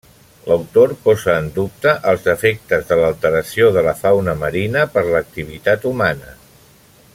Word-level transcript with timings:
L'autor 0.51 0.93
posa 1.03 1.35
en 1.41 1.49
dubte 1.57 1.93
els 2.13 2.25
efectes 2.33 2.89
de 2.93 2.97
l'alteració 3.01 3.69
de 3.77 3.85
la 3.89 3.95
fauna 4.01 4.35
marina 4.41 4.87
per 4.97 5.05
l'activitat 5.11 5.87
humana. 5.93 6.37